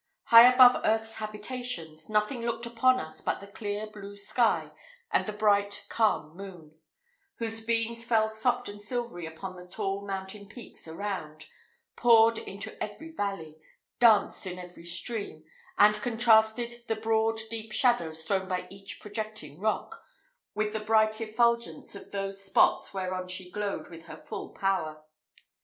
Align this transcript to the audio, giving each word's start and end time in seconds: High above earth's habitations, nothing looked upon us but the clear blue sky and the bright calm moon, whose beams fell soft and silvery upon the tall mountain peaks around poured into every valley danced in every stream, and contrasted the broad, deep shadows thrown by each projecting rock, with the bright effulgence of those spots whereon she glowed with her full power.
High 0.23 0.51
above 0.51 0.81
earth's 0.83 1.17
habitations, 1.17 2.09
nothing 2.09 2.41
looked 2.41 2.65
upon 2.65 2.99
us 2.99 3.21
but 3.21 3.39
the 3.39 3.45
clear 3.45 3.85
blue 3.85 4.17
sky 4.17 4.71
and 5.11 5.27
the 5.27 5.31
bright 5.31 5.85
calm 5.89 6.35
moon, 6.35 6.73
whose 7.37 7.63
beams 7.63 8.03
fell 8.03 8.31
soft 8.31 8.67
and 8.67 8.81
silvery 8.81 9.27
upon 9.27 9.55
the 9.55 9.67
tall 9.67 10.03
mountain 10.03 10.47
peaks 10.47 10.87
around 10.87 11.45
poured 11.95 12.39
into 12.39 12.81
every 12.83 13.11
valley 13.11 13.57
danced 13.99 14.47
in 14.47 14.57
every 14.57 14.85
stream, 14.85 15.43
and 15.77 16.01
contrasted 16.01 16.83
the 16.87 16.95
broad, 16.95 17.39
deep 17.51 17.71
shadows 17.71 18.23
thrown 18.23 18.47
by 18.47 18.65
each 18.71 18.99
projecting 19.01 19.59
rock, 19.59 20.03
with 20.55 20.73
the 20.73 20.79
bright 20.79 21.21
effulgence 21.21 21.93
of 21.93 22.09
those 22.09 22.43
spots 22.43 22.91
whereon 22.91 23.27
she 23.27 23.51
glowed 23.51 23.91
with 23.91 24.05
her 24.05 24.17
full 24.17 24.49
power. 24.49 25.03